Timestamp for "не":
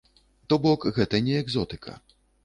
1.27-1.35